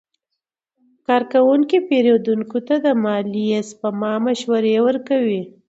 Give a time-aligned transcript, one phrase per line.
[1.07, 5.41] کارکوونکي پیرودونکو ته د مالي سپما مشورې ورکوي.